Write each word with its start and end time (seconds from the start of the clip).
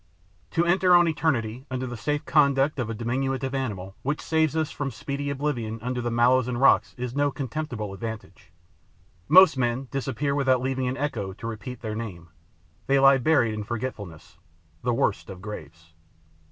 To 0.49 0.65
enter 0.65 0.95
on 0.95 1.07
eternity 1.07 1.67
under 1.69 1.85
the 1.85 1.95
safe 1.95 2.25
conduct 2.25 2.79
of 2.79 2.89
a 2.89 2.95
diminutive 2.95 3.53
animal 3.53 3.95
which 4.01 4.19
saves 4.19 4.55
us 4.55 4.71
from 4.71 4.89
speedy 4.89 5.29
oblivion 5.29 5.77
under 5.83 6.01
the 6.01 6.09
mallows 6.09 6.47
and 6.47 6.59
rockets 6.59 6.95
is 6.97 7.15
no 7.15 7.29
contemptible 7.29 7.93
advantage. 7.93 8.51
Most 9.27 9.57
men 9.59 9.89
disappear 9.91 10.33
without 10.33 10.59
leaving 10.59 10.87
an 10.87 10.97
echo 10.97 11.33
to 11.33 11.45
repeat 11.45 11.81
their 11.81 11.93
name; 11.93 12.29
they 12.87 12.97
lie 12.97 13.19
buried 13.19 13.53
in 13.53 13.63
forgetfulness, 13.63 14.39
the 14.81 14.91
worst 14.91 15.29
of 15.29 15.39
graves. 15.39 15.93